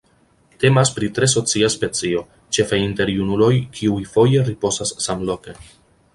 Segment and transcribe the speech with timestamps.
[0.61, 2.23] Temas pri tre socia specio,
[2.59, 5.59] ĉefe inter junuloj kiuj foje ripozas samloke.